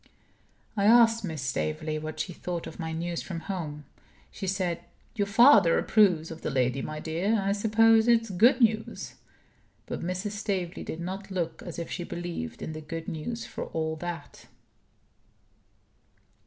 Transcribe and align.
I 0.75 0.85
asked 0.85 1.23
Mrs. 1.23 1.37
Staveley 1.41 1.99
what 1.99 2.19
she 2.19 2.33
thought 2.33 2.65
of 2.65 2.79
my 2.79 2.91
news 2.91 3.21
from 3.21 3.41
home. 3.41 3.85
She 4.31 4.47
said: 4.47 4.81
"Your 5.13 5.27
father 5.27 5.77
approves 5.77 6.31
of 6.31 6.41
the 6.41 6.49
lady, 6.49 6.81
my 6.81 6.99
dear. 6.99 7.39
I 7.39 7.51
suppose 7.51 8.07
it's 8.07 8.31
good 8.31 8.61
news." 8.61 9.13
But 9.85 10.01
Mrs. 10.01 10.31
Staveley 10.31 10.83
did 10.83 11.01
not 11.01 11.29
look 11.29 11.61
as 11.61 11.77
if 11.77 11.91
she 11.91 12.03
believed 12.03 12.63
in 12.63 12.73
the 12.73 12.81
good 12.81 13.07
news, 13.07 13.45
for 13.45 13.65
all 13.65 13.95
that. 13.97 14.47